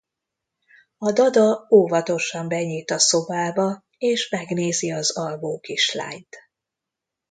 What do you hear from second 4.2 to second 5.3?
megnézi az